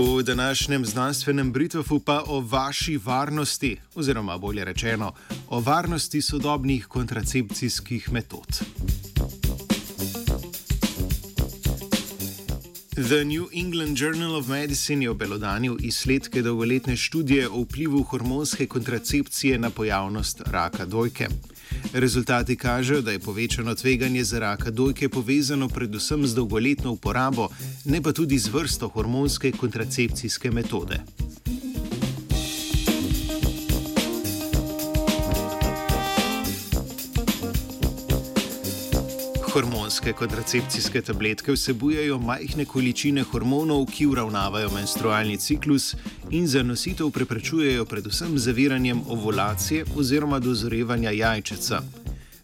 V 0.00 0.22
današnjem 0.22 0.84
znanstvenem 0.86 1.52
Britvofu 1.52 1.98
pa 1.98 2.24
o 2.26 2.40
vaši 2.40 3.00
varnosti, 3.04 3.76
oziroma 3.94 4.38
bolje 4.38 4.64
rečeno, 4.64 5.12
o 5.48 5.60
varnosti 5.60 6.22
sodobnih 6.22 6.86
kontracepcijskih 6.86 8.12
metod. 8.12 8.46
The 12.90 13.24
New 13.24 13.46
England 13.52 13.98
Journal 14.00 14.36
of 14.36 14.48
Medicine 14.48 15.04
je 15.04 15.10
obelodanil 15.10 15.76
izsledke 15.80 16.42
dolgoletne 16.42 16.96
študije 16.96 17.48
o 17.48 17.60
vplivu 17.60 18.02
hormonske 18.02 18.66
kontracepcije 18.66 19.58
na 19.58 19.70
pojavnost 19.70 20.40
raka 20.46 20.84
dojke. 20.84 21.28
Rezultati 21.92 22.56
kažejo, 22.56 23.02
da 23.02 23.10
je 23.10 23.18
povečano 23.18 23.74
tveganje 23.74 24.24
za 24.24 24.38
raka 24.38 24.70
dojke 24.70 25.08
povezano 25.08 25.68
predvsem 25.68 26.26
z 26.26 26.34
dolgoletno 26.34 26.92
uporabo, 26.92 27.48
ne 27.84 28.02
pa 28.02 28.12
tudi 28.12 28.38
z 28.38 28.48
vrsto 28.48 28.88
hormonske 28.88 29.52
kontracepcijske 29.52 30.50
metode. 30.50 31.00
Hormonske 39.50 40.12
kontracepcijske 40.12 41.00
tabletke 41.02 41.52
vsebujejo 41.52 42.18
majhne 42.22 42.64
količine 42.64 43.24
hormonov, 43.32 43.88
ki 43.90 44.06
uravnavajo 44.06 44.70
menstrualni 44.70 45.36
ciklus 45.36 45.94
in 46.30 46.46
za 46.46 46.62
nositev 46.62 47.10
preprečujejo 47.10 47.84
predvsem 47.84 48.38
zaviranjem 48.38 49.00
ovulacije 49.08 49.84
oziroma 49.96 50.38
dozorevanja 50.38 51.10
jajčeca. 51.10 51.82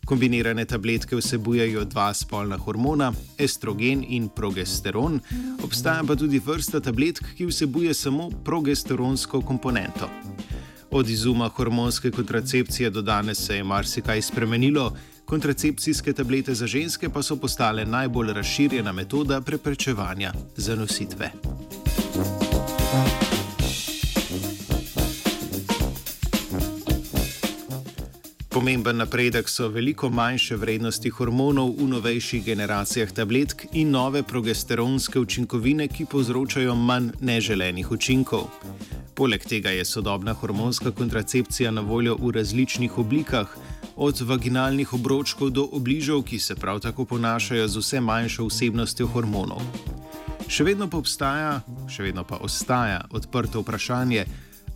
Kombinirane 0.05 0.65
tabletke 0.65 1.17
vsebujejo 1.17 1.85
dva 1.85 2.15
spolna 2.15 2.59
hormona, 2.59 3.13
estrogen 3.39 4.05
in 4.09 4.29
progesteron, 4.29 5.21
obstaja 5.63 6.03
pa 6.05 6.17
tudi 6.17 6.43
vrsta 6.47 6.81
tabletk, 6.81 7.37
ki 7.37 7.47
vsebuje 7.47 7.95
samo 7.95 8.31
progesteronsko 8.45 9.41
komponento. 9.41 10.11
Od 10.91 11.11
izuma 11.11 11.49
hormonske 11.49 12.11
kontracepcije 12.11 12.91
do 12.91 13.03
danes 13.03 13.47
se 13.47 13.57
je 13.57 13.65
marsikaj 13.65 14.23
spremenilo, 14.23 14.97
kontracepcijske 15.27 16.13
tablete 16.13 16.55
za 16.55 16.67
ženske 16.67 17.09
pa 17.09 17.23
so 17.23 17.37
postale 17.37 17.85
najbolj 17.85 18.33
razširjena 18.33 18.93
metoda 18.93 19.41
preprečevanja 19.41 20.33
zanositve. 20.57 21.31
Pomemben 28.57 28.97
napredek 28.97 29.49
so 29.49 29.69
veliko 29.69 30.09
manjše 30.11 30.57
vrednosti 30.57 31.11
hormonov 31.11 31.75
v 31.77 31.89
novejših 31.89 32.45
generacijah 32.45 33.11
tabletk 33.13 33.67
in 33.73 33.91
nove 33.91 34.23
progesteronske 34.23 35.21
učinkovine, 35.21 35.89
ki 35.89 36.07
povzročajo 36.11 36.75
manj 36.75 37.11
neželenih 37.21 37.91
učinkov. 37.93 38.49
Poleg 39.15 39.45
tega 39.45 39.71
je 39.71 39.85
sodobna 39.85 40.33
hormonska 40.33 40.91
kontracepcija 40.91 41.71
na 41.71 41.81
voljo 41.81 42.17
v 42.17 42.33
različnih 42.33 42.99
oblikah, 42.99 43.53
od 43.97 44.21
vaginalnih 44.21 44.93
obročkov 44.93 45.51
do 45.51 45.69
obližev, 45.73 46.23
ki 46.23 46.39
se 46.39 46.55
prav 46.55 46.81
tako 46.81 47.05
ponašajo 47.05 47.69
z 47.69 47.77
vse 47.77 48.01
manjšo 48.01 48.47
vsebnostjo 48.47 49.07
hormonov. 49.07 49.63
Še 50.49 50.65
vedno 50.65 50.87
pa 50.87 51.01
obstaja, 51.01 51.61
še 51.89 52.03
vedno 52.07 52.25
pa 52.25 52.37
ostaja 52.37 53.01
odprto 53.11 53.65
vprašanje, 53.65 54.27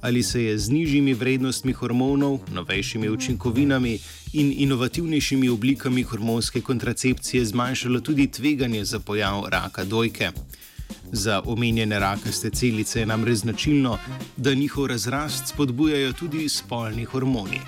ali 0.00 0.22
se 0.22 0.42
je 0.42 0.58
z 0.58 0.72
nižjimi 0.72 1.14
vrednostmi 1.14 1.72
hormonov, 1.72 2.40
novejšimi 2.52 3.08
učinkovinami 3.08 3.98
in 4.32 4.52
inovativnejšimi 4.56 5.48
oblikami 5.48 6.02
hormonske 6.02 6.60
kontracepcije 6.60 7.44
zmanjšalo 7.44 8.00
tudi 8.00 8.26
tveganje 8.26 8.84
za 8.84 8.98
pojav 8.98 9.44
raka 9.48 9.84
dojke. 9.84 10.32
Za 11.12 11.42
omenjene 11.46 11.98
rakaste 11.98 12.50
celice 12.50 13.00
je 13.00 13.06
namreč 13.06 13.44
značilno, 13.44 13.98
da 14.36 14.54
njihov 14.54 14.86
razrast 14.86 15.48
spodbujajo 15.48 16.12
tudi 16.12 16.48
spolni 16.48 17.04
hormoni. 17.04 17.60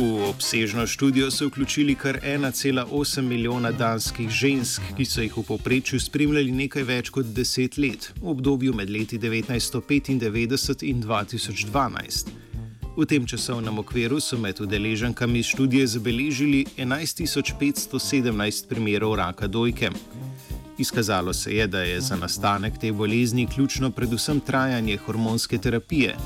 V 0.00 0.28
obsežno 0.28 0.86
študijo 0.86 1.30
so 1.30 1.46
vključili 1.46 1.94
kar 1.94 2.20
1,8 2.24 3.20
milijona 3.20 3.72
danskih 3.72 4.30
žensk, 4.30 4.82
ki 4.96 5.04
so 5.04 5.20
jih 5.20 5.36
v 5.36 5.42
povprečju 5.42 6.00
spremljali 6.00 6.52
nekaj 6.52 6.82
več 6.88 7.10
kot 7.12 7.26
10 7.26 7.76
let, 7.82 8.12
v 8.16 8.30
obdobju 8.32 8.72
med 8.74 8.90
leti 8.90 9.18
1995 9.18 10.08
in 10.88 11.02
2012. 11.02 12.32
V 12.96 13.06
tem 13.06 13.26
časovnem 13.26 13.78
okviru 13.78 14.20
so 14.20 14.38
med 14.40 14.60
udeleženkami 14.60 15.42
študije 15.42 15.86
zabeležili 15.86 16.64
11.517 16.78 18.68
primerov 18.68 19.14
raka 19.20 19.46
dojke. 19.46 19.90
Izkazalo 20.78 21.32
se 21.32 21.54
je, 21.54 21.66
da 21.66 21.82
je 21.82 22.00
za 22.00 22.16
nastanek 22.16 22.78
te 22.80 22.92
bolezni 22.92 23.46
ključno 23.46 23.90
predvsem 23.90 24.40
trajanje 24.40 24.96
hormonske 24.96 25.58
terapije. 25.58 26.16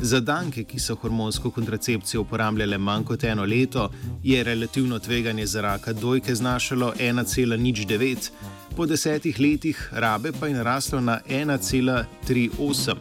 Za 0.00 0.20
danke, 0.20 0.64
ki 0.64 0.78
so 0.78 0.94
hormonsko 0.94 1.50
kontracepcijo 1.50 2.20
uporabljale 2.20 2.78
manj 2.78 3.04
kot 3.04 3.24
eno 3.24 3.44
leto, 3.44 3.90
je 4.22 4.44
relativno 4.44 4.98
tveganje 4.98 5.46
za 5.46 5.60
raka 5.60 5.92
dojke 5.92 6.34
znašalo 6.34 6.92
1,09, 6.98 8.30
po 8.76 8.86
desetih 8.86 9.40
letih 9.40 9.88
rabe 9.92 10.32
pa 10.40 10.46
je 10.46 10.54
naraslo 10.54 11.00
na 11.00 11.20
1,38. 11.28 12.94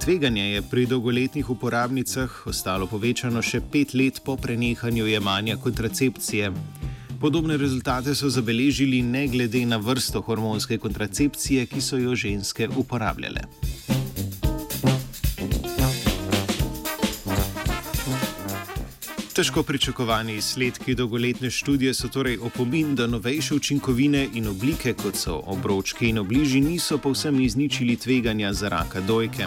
Tveganje 0.00 0.42
je 0.42 0.62
pri 0.62 0.86
dolgoletnih 0.86 1.50
uporabnicah 1.50 2.46
ostalo 2.46 2.86
povečano 2.86 3.42
še 3.42 3.60
pet 3.72 3.94
let 3.94 4.20
po 4.24 4.36
prenehanju 4.36 5.06
jemanja 5.06 5.56
kontracepcije. 5.56 6.52
Podobne 7.20 7.56
rezultate 7.56 8.14
so 8.14 8.30
zabeležili 8.30 9.02
ne 9.02 9.26
glede 9.28 9.66
na 9.66 9.76
vrsto 9.76 10.20
hormonske 10.20 10.78
kontracepcije, 10.78 11.66
ki 11.66 11.80
so 11.80 11.96
jo 11.96 12.14
ženske 12.14 12.68
uporabljale. 12.76 13.44
Težko 19.40 19.62
pričakovani 19.62 20.34
izsledki 20.36 20.94
dolgoletne 20.94 21.50
študije 21.50 21.94
so 21.94 22.08
torej 22.08 22.36
opomin, 22.44 22.94
da 22.94 23.06
novejše 23.06 23.54
učinkovine 23.54 24.26
in 24.34 24.48
oblike, 24.48 24.92
kot 24.92 25.16
so 25.16 25.38
obročki 25.46 26.08
in 26.08 26.18
obliži, 26.18 26.60
niso 26.60 26.98
povsem 26.98 27.40
izničili 27.40 27.96
tveganja 27.96 28.52
za 28.52 28.68
raka 28.68 29.00
dojke. 29.00 29.46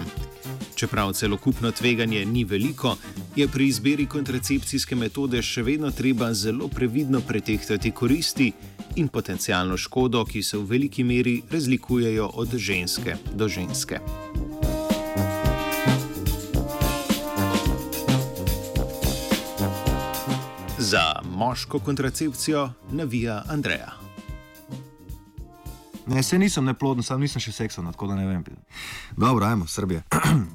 Čeprav 0.74 1.12
celokupno 1.12 1.70
tveganje 1.70 2.24
ni 2.24 2.44
veliko, 2.44 2.96
je 3.36 3.48
pri 3.48 3.68
izbiri 3.68 4.06
kontracepcijske 4.06 4.96
metode 4.96 5.42
še 5.42 5.62
vedno 5.62 5.90
treba 5.90 6.34
zelo 6.34 6.68
previdno 6.68 7.20
pretehtati 7.20 7.90
koristi 7.90 8.52
in 8.96 9.08
potencijalno 9.08 9.76
škodo, 9.76 10.24
ki 10.24 10.42
se 10.42 10.58
v 10.58 10.66
veliki 10.74 11.04
meri 11.04 11.42
razlikujejo 11.50 12.30
od 12.34 12.58
ženske 12.58 13.16
do 13.34 13.48
ženske. 13.48 14.23
Za 20.84 21.20
moško 21.30 21.78
kontracepcijo 21.78 22.70
navija 22.90 23.42
Andreja. 23.48 23.92
Ne, 26.06 26.22
se 26.22 26.38
nisem 26.38 26.64
neploden, 26.64 27.02
sam 27.02 27.20
nisem 27.20 27.40
še 27.40 27.52
seksovan, 27.52 27.92
tako 27.92 28.06
da 28.06 28.14
ne 28.14 28.26
vem. 28.26 28.44
Dobro, 29.16 29.46
ajmo, 29.46 29.66
Srbija. 29.66 30.02